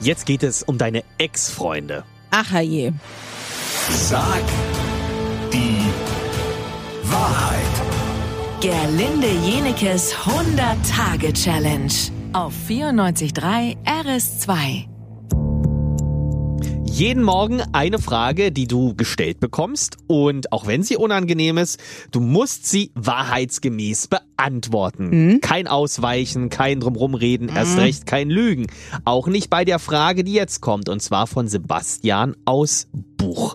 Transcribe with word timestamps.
Jetzt 0.00 0.26
geht 0.26 0.42
es 0.42 0.62
um 0.62 0.78
deine 0.78 1.02
Ex-Freunde. 1.18 2.04
Ach 2.30 2.60
je. 2.60 2.92
Sag 3.90 4.42
die 5.52 5.82
Wahrheit. 7.02 7.58
Gerlinde 8.60 9.28
Jenekes 9.44 10.14
100-Tage-Challenge 10.14 11.92
auf 12.32 12.52
94.3 12.68 13.76
RS2. 13.84 14.97
Jeden 16.98 17.22
Morgen 17.22 17.62
eine 17.74 18.00
Frage, 18.00 18.50
die 18.50 18.66
du 18.66 18.92
gestellt 18.96 19.38
bekommst 19.38 19.98
und 20.08 20.50
auch 20.50 20.66
wenn 20.66 20.82
sie 20.82 20.96
unangenehm 20.96 21.56
ist, 21.56 21.78
du 22.10 22.18
musst 22.18 22.66
sie 22.66 22.90
wahrheitsgemäß 22.96 24.08
beantworten. 24.08 25.38
Kein 25.40 25.68
Ausweichen, 25.68 26.48
kein 26.48 26.80
drumrumreden, 26.80 27.50
erst 27.50 27.78
recht 27.78 28.06
kein 28.06 28.30
Lügen. 28.30 28.66
Auch 29.04 29.28
nicht 29.28 29.48
bei 29.48 29.64
der 29.64 29.78
Frage, 29.78 30.24
die 30.24 30.32
jetzt 30.32 30.60
kommt 30.60 30.88
und 30.88 31.00
zwar 31.00 31.28
von 31.28 31.46
Sebastian 31.46 32.34
aus 32.44 32.88
Buch. 33.16 33.54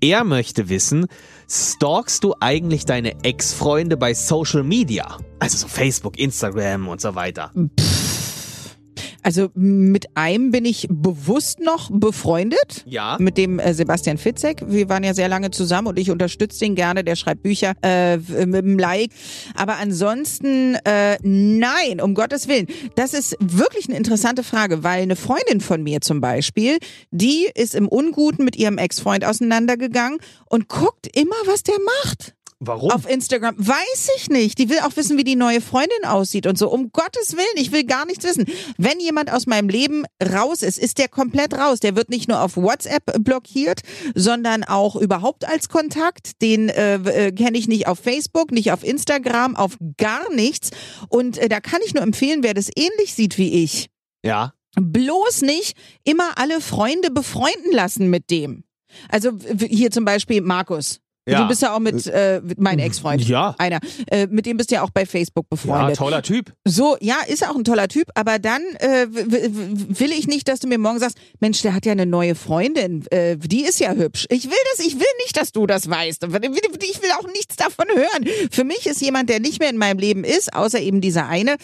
Er 0.00 0.22
möchte 0.22 0.68
wissen, 0.68 1.06
stalkst 1.50 2.22
du 2.22 2.36
eigentlich 2.38 2.84
deine 2.84 3.24
Ex-Freunde 3.24 3.96
bei 3.96 4.14
Social 4.14 4.62
Media? 4.62 5.18
Also 5.40 5.58
so 5.58 5.66
Facebook, 5.66 6.20
Instagram 6.20 6.86
und 6.86 7.00
so 7.00 7.16
weiter. 7.16 7.50
Also 9.26 9.50
mit 9.54 10.06
einem 10.14 10.52
bin 10.52 10.64
ich 10.64 10.86
bewusst 10.88 11.58
noch 11.58 11.90
befreundet. 11.90 12.84
Ja. 12.86 13.16
Mit 13.18 13.36
dem 13.36 13.58
äh, 13.58 13.74
Sebastian 13.74 14.18
Fitzek. 14.18 14.62
Wir 14.68 14.88
waren 14.88 15.02
ja 15.02 15.14
sehr 15.14 15.28
lange 15.28 15.50
zusammen 15.50 15.88
und 15.88 15.98
ich 15.98 16.12
unterstütze 16.12 16.64
ihn 16.64 16.76
gerne. 16.76 17.02
Der 17.02 17.16
schreibt 17.16 17.42
Bücher 17.42 17.72
äh, 17.82 18.18
mit 18.18 18.64
dem 18.64 18.78
Like. 18.78 19.10
Aber 19.56 19.78
ansonsten, 19.78 20.76
äh, 20.84 21.18
nein, 21.22 22.00
um 22.00 22.14
Gottes 22.14 22.46
Willen. 22.46 22.68
Das 22.94 23.14
ist 23.14 23.36
wirklich 23.40 23.88
eine 23.88 23.96
interessante 23.96 24.44
Frage, 24.44 24.84
weil 24.84 25.02
eine 25.02 25.16
Freundin 25.16 25.60
von 25.60 25.82
mir 25.82 26.00
zum 26.02 26.20
Beispiel, 26.20 26.78
die 27.10 27.48
ist 27.52 27.74
im 27.74 27.88
Unguten 27.88 28.44
mit 28.44 28.54
ihrem 28.54 28.78
Ex-Freund 28.78 29.24
auseinandergegangen 29.24 30.20
und 30.48 30.68
guckt 30.68 31.08
immer, 31.16 31.34
was 31.46 31.64
der 31.64 31.78
macht. 32.04 32.36
Warum? 32.58 32.90
Auf 32.90 33.08
Instagram. 33.08 33.54
Weiß 33.58 34.08
ich 34.16 34.30
nicht. 34.30 34.58
Die 34.58 34.70
will 34.70 34.78
auch 34.78 34.96
wissen, 34.96 35.18
wie 35.18 35.24
die 35.24 35.36
neue 35.36 35.60
Freundin 35.60 36.04
aussieht 36.04 36.46
und 36.46 36.56
so. 36.56 36.70
Um 36.70 36.90
Gottes 36.90 37.36
Willen, 37.36 37.56
ich 37.56 37.70
will 37.70 37.84
gar 37.84 38.06
nichts 38.06 38.24
wissen. 38.24 38.46
Wenn 38.78 38.98
jemand 38.98 39.30
aus 39.30 39.46
meinem 39.46 39.68
Leben 39.68 40.04
raus 40.22 40.62
ist, 40.62 40.78
ist 40.78 40.96
der 40.96 41.08
komplett 41.08 41.52
raus. 41.52 41.80
Der 41.80 41.96
wird 41.96 42.08
nicht 42.08 42.28
nur 42.28 42.40
auf 42.40 42.56
WhatsApp 42.56 43.22
blockiert, 43.22 43.82
sondern 44.14 44.64
auch 44.64 44.96
überhaupt 44.96 45.46
als 45.46 45.68
Kontakt. 45.68 46.40
Den 46.40 46.70
äh, 46.70 46.94
äh, 46.94 47.32
kenne 47.32 47.58
ich 47.58 47.68
nicht 47.68 47.88
auf 47.88 47.98
Facebook, 47.98 48.52
nicht 48.52 48.72
auf 48.72 48.84
Instagram, 48.84 49.54
auf 49.54 49.76
gar 49.98 50.32
nichts. 50.32 50.70
Und 51.10 51.36
äh, 51.36 51.50
da 51.50 51.60
kann 51.60 51.80
ich 51.84 51.92
nur 51.92 52.02
empfehlen, 52.02 52.42
wer 52.42 52.54
das 52.54 52.70
ähnlich 52.74 53.14
sieht 53.14 53.36
wie 53.38 53.64
ich. 53.64 53.90
ja. 54.24 54.52
Bloß 54.78 55.40
nicht 55.40 55.74
immer 56.04 56.36
alle 56.36 56.60
Freunde 56.60 57.10
befreunden 57.10 57.72
lassen 57.72 58.10
mit 58.10 58.30
dem. 58.30 58.64
Also 59.08 59.32
hier 59.58 59.90
zum 59.90 60.04
Beispiel 60.04 60.42
Markus. 60.42 61.00
Ja. 61.28 61.42
Du 61.42 61.48
bist 61.48 61.60
ja 61.62 61.74
auch 61.74 61.80
mit, 61.80 62.06
äh, 62.06 62.40
mit 62.44 62.60
mein 62.60 62.78
Ex-Freund. 62.78 63.26
Ja. 63.26 63.54
Einer. 63.58 63.80
Äh, 64.10 64.28
mit 64.28 64.46
dem 64.46 64.56
bist 64.56 64.70
du 64.70 64.76
ja 64.76 64.82
auch 64.82 64.90
bei 64.90 65.04
Facebook 65.06 65.46
Ja, 65.46 65.56
befreundet. 65.56 65.96
toller 65.96 66.22
Typ. 66.22 66.52
so, 66.64 66.96
ja, 67.00 67.16
ist 67.26 67.44
auch 67.46 67.56
ein 67.56 67.64
toller 67.64 67.88
Typ, 67.88 68.08
aber 68.14 68.38
dann 68.38 68.62
äh, 68.78 69.06
will 69.10 70.12
ich 70.12 70.28
nicht, 70.28 70.46
dass 70.48 70.60
du 70.60 70.68
mir 70.68 70.78
morgen 70.78 70.98
sagst, 71.00 71.18
Mensch, 71.40 71.62
der 71.62 71.74
hat 71.74 71.84
ja 71.84 71.92
eine 71.92 72.06
neue 72.06 72.34
Freundin, 72.36 73.04
äh, 73.10 73.36
die 73.36 73.64
ist 73.64 73.80
ja 73.80 73.92
hübsch. 73.92 74.26
Ich 74.30 74.44
will 74.44 74.56
das, 74.76 74.86
ich 74.86 74.94
will 74.94 75.06
nicht, 75.24 75.36
dass 75.36 75.50
du 75.52 75.66
das 75.66 75.90
weißt. 75.90 76.22
Ich 76.24 76.32
will 77.02 77.10
auch 77.18 77.26
nichts 77.32 77.56
davon 77.56 77.86
hören. 77.92 78.28
Für 78.52 78.64
mich 78.64 78.86
ist 78.86 79.00
jemand, 79.00 79.28
der 79.28 79.40
nicht 79.40 79.58
mehr 79.58 79.70
in 79.70 79.78
meinem 79.78 79.98
Leben 79.98 80.22
ist, 80.24 80.54
außer 80.54 80.80
eben 80.80 81.00
dieser 81.00 81.26
eine, 81.26 81.56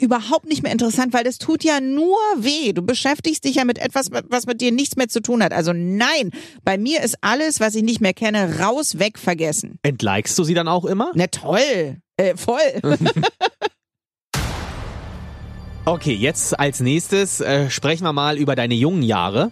überhaupt 0.00 0.46
nicht 0.46 0.62
mehr 0.62 0.72
interessant, 0.72 1.12
weil 1.12 1.24
das 1.24 1.38
tut 1.38 1.64
ja 1.64 1.80
nur 1.80 2.18
weh. 2.36 2.72
Du 2.72 2.82
beschäftigst 2.82 3.44
dich 3.44 3.56
ja 3.56 3.64
mit 3.64 3.78
etwas, 3.78 4.08
was 4.28 4.46
mit 4.46 4.60
dir 4.60 4.72
nichts 4.72 4.96
mehr 4.96 5.08
zu 5.08 5.20
tun 5.20 5.42
hat. 5.42 5.52
Also 5.52 5.72
nein, 5.74 6.30
bei 6.64 6.78
mir 6.78 7.02
ist 7.02 7.16
alles, 7.22 7.60
was 7.60 7.74
ich 7.74 7.82
nicht 7.82 8.00
mehr 8.00 8.14
kenne, 8.14 8.58
raus, 8.60 8.83
weg, 8.98 9.18
vergessen. 9.18 9.78
Entlikest 9.82 10.38
du 10.38 10.44
sie 10.44 10.54
dann 10.54 10.68
auch 10.68 10.84
immer? 10.84 11.10
Na 11.14 11.26
toll. 11.26 11.96
Äh, 12.16 12.36
voll. 12.36 12.60
Okay, 15.86 16.14
jetzt 16.14 16.58
als 16.58 16.80
nächstes 16.80 17.42
äh, 17.42 17.68
sprechen 17.68 18.04
wir 18.04 18.14
mal 18.14 18.38
über 18.38 18.56
deine 18.56 18.74
jungen 18.74 19.02
Jahre. 19.02 19.50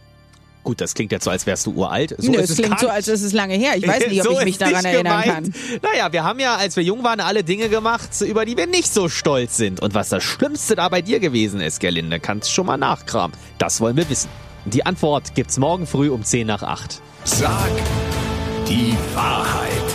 Gut, 0.65 0.81
das 0.81 0.95
klingt 0.95 1.13
jetzt 1.13 1.25
so, 1.25 1.31
als 1.31 1.45
wärst 1.45 1.67
du 1.67 1.73
uralt. 1.73 2.15
So 2.17 2.31
Nö, 2.31 2.39
ist 2.39 2.45
es 2.45 2.51
es 2.53 2.57
klingt 2.65 2.79
so, 2.79 2.89
als 2.89 3.09
ist 3.09 3.23
es 3.23 3.33
lange 3.33 3.55
her. 3.55 3.73
Ich 3.77 3.87
weiß 3.87 4.07
nicht, 4.07 4.21
ob 4.21 4.27
So 4.33 4.39
ich 4.39 4.45
mich 4.47 4.59
daran 4.59 4.85
erinnern 4.85 5.23
gemeint. 5.23 5.55
kann. 5.55 5.81
Naja, 5.83 6.13
wir 6.13 6.25
haben 6.25 6.39
ja, 6.39 6.57
als 6.57 6.77
wir 6.77 6.85
jung 6.85 7.03
waren, 7.05 7.21
alle 7.21 7.45
Dinge 7.45 7.69
gemacht, 7.69 8.19
über 8.23 8.47
die 8.47 8.57
wir 8.57 8.67
nicht 8.67 8.95
so 8.95 9.09
stolz 9.11 9.57
sind. 9.59 9.83
Und 9.83 9.93
was 9.95 10.09
das 10.09 10.23
Schlimmste 10.23 10.77
da 10.77 10.89
bei 10.89 11.03
dir 11.03 11.21
gewesen 11.21 11.61
ist, 11.61 11.81
Gerlinde, 11.81 12.19
kannst 12.21 12.51
schon 12.51 12.65
mal 12.65 12.79
nachkramen. 12.79 13.37
Das 13.59 13.81
wollen 13.83 13.97
wir 13.97 14.09
wissen. 14.09 14.31
Die 14.65 14.87
Antwort 14.87 15.35
gibt's 15.35 15.59
morgen 15.59 15.87
früh 15.87 16.09
um 16.09 16.23
10 16.25 16.47
nach 16.47 16.63
8. 16.63 17.03
Sag 17.25 17.69
die 18.73 18.97
Wahrheit. 19.15 19.89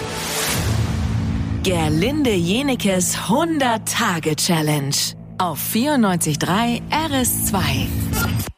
Gerlinde 1.63 2.33
Jenekes 2.33 3.17
100-Tage-Challenge 3.17 4.95
auf 5.39 5.59
94.3 5.73 6.81
RS2. 6.91 8.56